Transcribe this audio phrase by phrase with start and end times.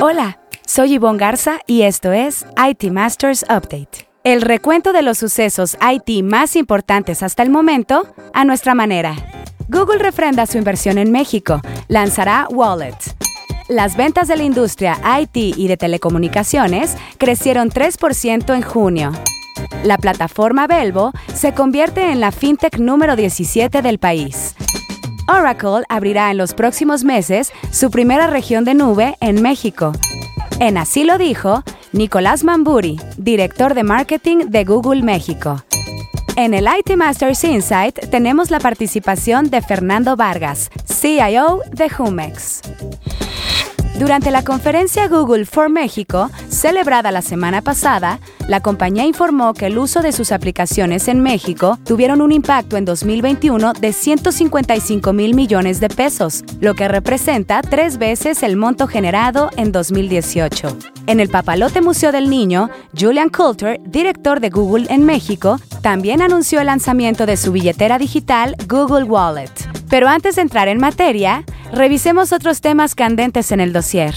[0.00, 4.08] Hola, soy Yvonne Garza y esto es IT Masters Update.
[4.22, 9.16] El recuento de los sucesos IT más importantes hasta el momento a nuestra manera.
[9.66, 12.96] Google refrenda su inversión en México, lanzará Wallet.
[13.68, 19.10] Las ventas de la industria IT y de telecomunicaciones crecieron 3% en junio.
[19.82, 24.54] La plataforma Belvo se convierte en la fintech número 17 del país.
[25.28, 29.92] Oracle abrirá en los próximos meses su primera región de nube en México.
[30.58, 35.62] En así lo dijo Nicolás Mamburi, director de marketing de Google México.
[36.36, 42.62] En el IT Masters Insight tenemos la participación de Fernando Vargas, CIO de Humex.
[43.98, 49.76] Durante la conferencia Google for México, celebrada la semana pasada, la compañía informó que el
[49.76, 55.80] uso de sus aplicaciones en México tuvieron un impacto en 2021 de 155 mil millones
[55.80, 60.76] de pesos, lo que representa tres veces el monto generado en 2018.
[61.08, 66.60] En el Papalote Museo del Niño, Julian Coulter, director de Google en México, también anunció
[66.60, 69.50] el lanzamiento de su billetera digital Google Wallet.
[69.90, 74.14] Pero antes de entrar en materia, Revisemos otros temas candentes en el dossier.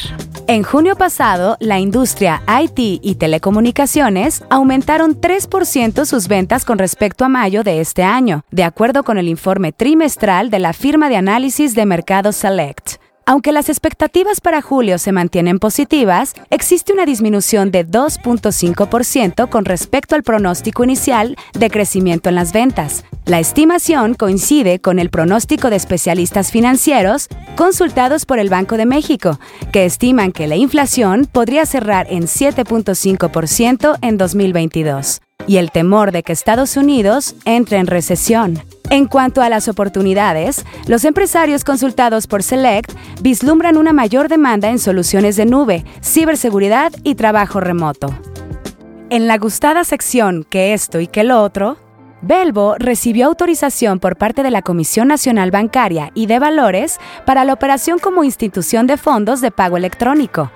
[0.48, 7.30] En junio pasado, la industria IT y telecomunicaciones aumentaron 3% sus ventas con respecto a
[7.30, 11.76] mayo de este año, de acuerdo con el informe trimestral de la firma de análisis
[11.76, 13.02] de mercado Select.
[13.32, 20.16] Aunque las expectativas para julio se mantienen positivas, existe una disminución de 2.5% con respecto
[20.16, 23.06] al pronóstico inicial de crecimiento en las ventas.
[23.24, 29.40] La estimación coincide con el pronóstico de especialistas financieros consultados por el Banco de México,
[29.72, 36.24] que estiman que la inflación podría cerrar en 7.5% en 2022, y el temor de
[36.24, 38.62] que Estados Unidos entre en recesión.
[38.92, 44.80] En cuanto a las oportunidades, los empresarios consultados por Select vislumbran una mayor demanda en
[44.80, 48.14] soluciones de nube, ciberseguridad y trabajo remoto.
[49.10, 51.78] En la gustada sección que esto y que lo otro,
[52.22, 57.54] Belvo recibió autorización por parte de la Comisión Nacional Bancaria y de Valores para la
[57.54, 60.52] operación como institución de fondos de pago electrónico,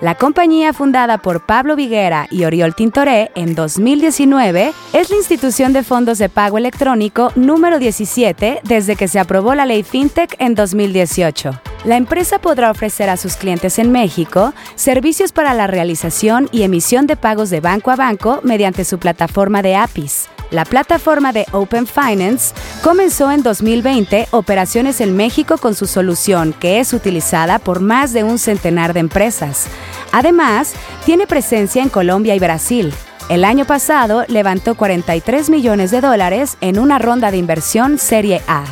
[0.00, 5.82] la compañía fundada por Pablo Viguera y Oriol Tintoré en 2019 es la institución de
[5.82, 11.60] fondos de pago electrónico número 17 desde que se aprobó la ley FinTech en 2018.
[11.84, 17.06] La empresa podrá ofrecer a sus clientes en México servicios para la realización y emisión
[17.06, 20.28] de pagos de banco a banco mediante su plataforma de APIs.
[20.50, 26.78] La plataforma de Open Finance comenzó en 2020 operaciones en México con su solución, que
[26.78, 29.66] es utilizada por más de un centenar de empresas.
[30.12, 30.74] Además,
[31.04, 32.94] tiene presencia en Colombia y Brasil.
[33.28, 38.64] El año pasado levantó 43 millones de dólares en una ronda de inversión Serie A.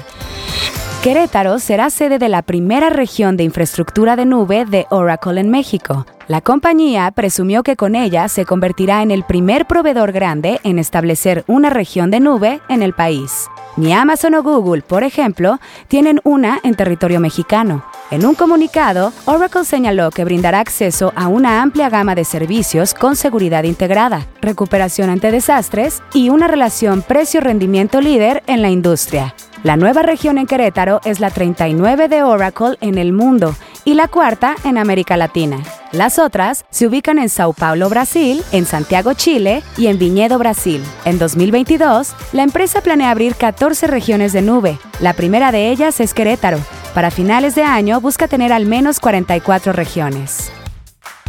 [1.04, 6.06] Querétaro será sede de la primera región de infraestructura de nube de Oracle en México.
[6.28, 11.44] La compañía presumió que con ella se convertirá en el primer proveedor grande en establecer
[11.46, 13.50] una región de nube en el país.
[13.76, 17.84] Ni Amazon o Google, por ejemplo, tienen una en territorio mexicano.
[18.10, 23.14] En un comunicado, Oracle señaló que brindará acceso a una amplia gama de servicios con
[23.14, 29.34] seguridad integrada, recuperación ante desastres y una relación precio-rendimiento líder en la industria.
[29.64, 34.08] La nueva región en Querétaro es la 39 de Oracle en el mundo y la
[34.08, 35.56] cuarta en América Latina.
[35.90, 40.84] Las otras se ubican en Sao Paulo, Brasil, en Santiago, Chile y en Viñedo, Brasil.
[41.06, 44.78] En 2022, la empresa planea abrir 14 regiones de nube.
[45.00, 46.58] La primera de ellas es Querétaro.
[46.92, 50.52] Para finales de año busca tener al menos 44 regiones.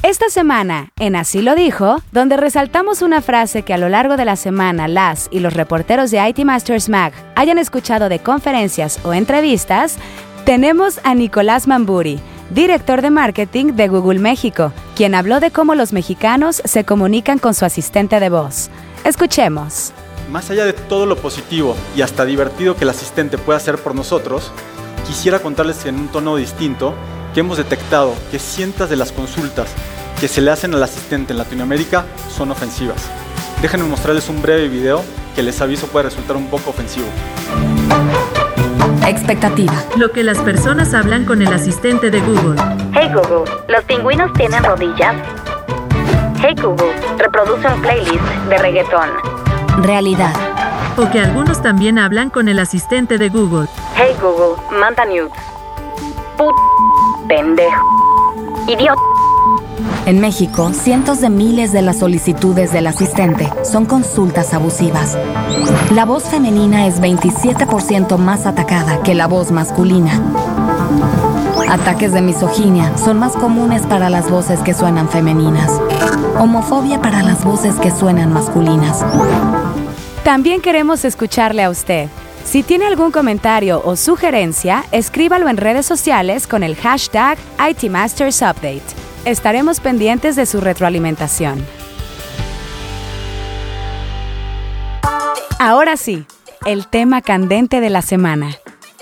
[0.07, 4.25] Esta semana, en Así lo dijo, donde resaltamos una frase que a lo largo de
[4.25, 9.15] la semana las y los reporteros de IT Masters Mag hayan escuchado de conferencias o
[9.15, 9.97] entrevistas,
[10.45, 12.19] tenemos a Nicolás Mamburi,
[12.51, 17.55] director de marketing de Google México, quien habló de cómo los mexicanos se comunican con
[17.55, 18.69] su asistente de voz.
[19.05, 19.91] Escuchemos.
[20.31, 23.95] Más allá de todo lo positivo y hasta divertido que el asistente pueda hacer por
[23.95, 24.51] nosotros,
[25.07, 26.93] quisiera contarles en un tono distinto
[27.35, 29.67] que hemos detectado que cientos de las consultas
[30.21, 33.09] que se le hacen al asistente en Latinoamérica son ofensivas.
[33.61, 35.03] Déjenme mostrarles un breve video
[35.35, 37.07] que les aviso puede resultar un poco ofensivo.
[39.05, 39.73] Expectativa.
[39.97, 42.55] Lo que las personas hablan con el asistente de Google.
[42.93, 45.15] Hey Google, ¿los pingüinos tienen rodillas?
[46.41, 49.09] Hey Google, reproduce un playlist de reggaetón.
[49.81, 50.33] Realidad.
[50.97, 53.67] O que algunos también hablan con el asistente de Google.
[53.97, 55.33] Hey Google, manda nudes.
[56.37, 56.55] Put
[57.27, 57.85] pendejo.
[58.67, 59.01] Idiota.
[60.05, 65.17] En México, cientos de miles de las solicitudes del asistente son consultas abusivas.
[65.93, 70.21] La voz femenina es 27% más atacada que la voz masculina.
[71.69, 75.71] Ataques de misoginia son más comunes para las voces que suenan femeninas.
[76.37, 79.03] Homofobia para las voces que suenan masculinas.
[80.23, 82.09] También queremos escucharle a usted.
[82.55, 88.81] Si tiene algún comentario o sugerencia, escríbalo en redes sociales con el hashtag ITMastersUpdate.
[89.25, 91.61] Estaremos pendientes de su retroalimentación.
[95.59, 96.25] Ahora sí,
[96.65, 98.51] el tema candente de la semana.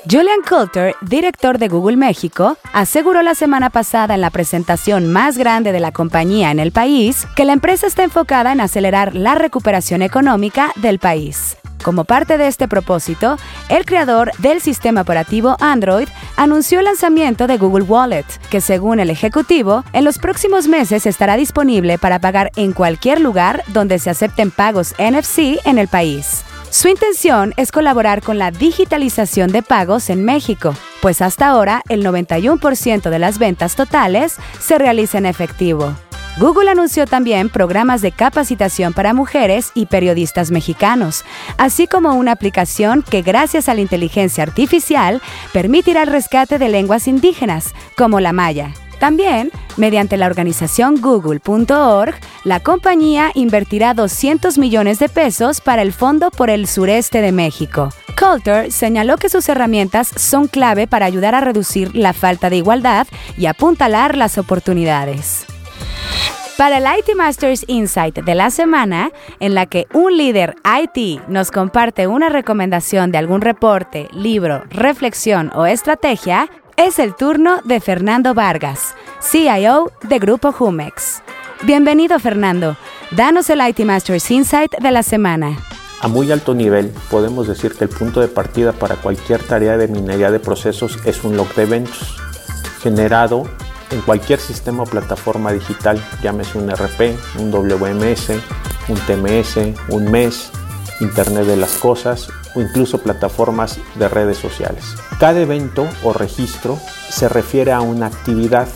[0.09, 5.71] Julian Coulter, director de Google México, aseguró la semana pasada en la presentación más grande
[5.71, 10.01] de la compañía en el país que la empresa está enfocada en acelerar la recuperación
[10.01, 11.55] económica del país.
[11.83, 13.37] Como parte de este propósito,
[13.67, 16.07] el creador del sistema operativo Android
[16.37, 21.35] anunció el lanzamiento de Google Wallet, que según el ejecutivo, en los próximos meses estará
[21.35, 26.43] disponible para pagar en cualquier lugar donde se acepten pagos NFC en el país.
[26.69, 32.03] Su intención es colaborar con la digitalización de pagos en México, pues hasta ahora el
[32.03, 35.93] 91% de las ventas totales se realiza en efectivo.
[36.39, 41.23] Google anunció también programas de capacitación para mujeres y periodistas mexicanos,
[41.57, 45.21] así como una aplicación que gracias a la inteligencia artificial
[45.51, 48.73] permitirá el rescate de lenguas indígenas, como la maya.
[48.99, 52.15] También, mediante la organización google.org,
[52.45, 57.89] la compañía invertirá 200 millones de pesos para el Fondo por el Sureste de México.
[58.17, 63.05] Coulter señaló que sus herramientas son clave para ayudar a reducir la falta de igualdad
[63.37, 65.45] y apuntalar las oportunidades.
[66.57, 71.49] Para el IT Masters Insight de la semana, en la que un líder IT nos
[71.49, 78.35] comparte una recomendación de algún reporte, libro, reflexión o estrategia, es el turno de Fernando
[78.35, 81.23] Vargas, CIO de Grupo Jumex.
[81.63, 82.77] Bienvenido Fernando,
[83.11, 85.57] danos el IT Masters Insight de la semana.
[86.01, 89.87] A muy alto nivel, podemos decir que el punto de partida para cualquier tarea de
[89.87, 92.17] minería de procesos es un log de eventos,
[92.81, 93.47] generado
[93.93, 98.31] en cualquier sistema o plataforma digital, llámese un RP, un WMS,
[98.89, 99.57] un TMS,
[99.89, 100.51] un MES,
[100.99, 104.83] Internet de las Cosas o incluso plataformas de redes sociales.
[105.19, 106.79] Cada evento o registro
[107.09, 108.67] se refiere a una actividad,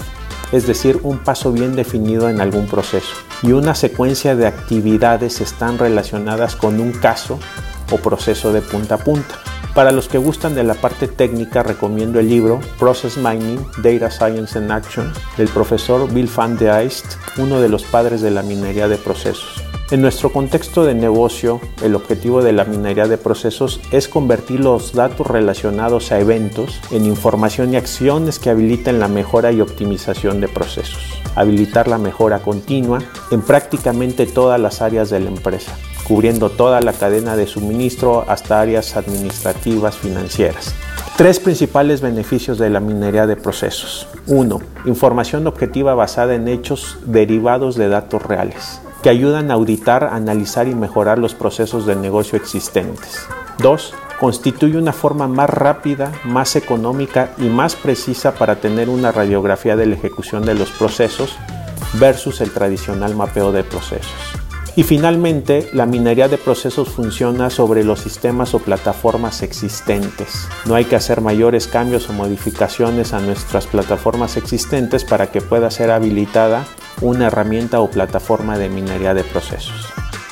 [0.52, 5.78] es decir, un paso bien definido en algún proceso, y una secuencia de actividades están
[5.78, 7.40] relacionadas con un caso
[7.92, 9.36] o proceso de punta a punta.
[9.78, 14.58] Para los que gustan de la parte técnica, recomiendo el libro Process Mining, Data Science
[14.58, 17.06] in Action del profesor Bill van de Eist,
[17.38, 19.64] uno de los padres de la minería de procesos.
[19.92, 24.94] En nuestro contexto de negocio, el objetivo de la minería de procesos es convertir los
[24.94, 30.48] datos relacionados a eventos en información y acciones que habiliten la mejora y optimización de
[30.48, 32.98] procesos, habilitar la mejora continua
[33.30, 38.62] en prácticamente todas las áreas de la empresa, cubriendo toda la cadena de suministro hasta
[38.62, 40.74] áreas administrativas financieras.
[41.16, 44.08] Tres principales beneficios de la minería de procesos.
[44.28, 44.62] 1.
[44.86, 50.76] Información objetiva basada en hechos derivados de datos reales que ayudan a auditar, analizar y
[50.76, 53.28] mejorar los procesos de negocio existentes.
[53.60, 53.94] 2.
[54.20, 59.86] Constituye una forma más rápida, más económica y más precisa para tener una radiografía de
[59.86, 61.36] la ejecución de los procesos
[61.94, 64.47] versus el tradicional mapeo de procesos.
[64.78, 70.48] Y finalmente, la minería de procesos funciona sobre los sistemas o plataformas existentes.
[70.66, 75.72] No hay que hacer mayores cambios o modificaciones a nuestras plataformas existentes para que pueda
[75.72, 76.68] ser habilitada
[77.02, 79.88] una herramienta o plataforma de minería de procesos.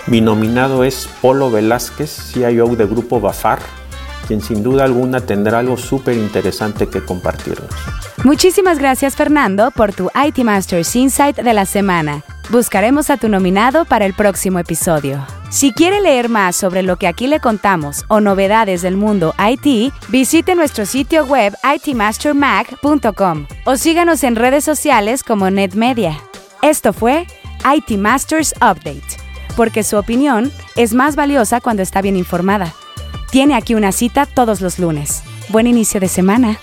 [0.05, 3.57] Mi nominado es Polo Velázquez, CIO de Grupo Bafar,
[4.27, 7.71] quien sin duda alguna tendrá algo súper interesante que compartirnos.
[8.23, 12.23] Muchísimas gracias Fernando por tu IT Masters Insight de la semana.
[12.49, 15.25] Buscaremos a tu nominado para el próximo episodio.
[15.49, 19.91] Si quiere leer más sobre lo que aquí le contamos o novedades del mundo IT,
[20.09, 26.19] visite nuestro sitio web itmastermag.com o síganos en redes sociales como NetMedia.
[26.61, 27.25] Esto fue
[27.65, 29.17] IT Masters Update,
[29.55, 32.73] porque su opinión es más valiosa cuando está bien informada.
[33.31, 35.23] Tiene aquí una cita todos los lunes.
[35.49, 36.59] Buen inicio de semana.